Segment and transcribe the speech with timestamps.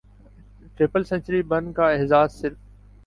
[0.77, 2.57] triple century بن کا اعزاز صرف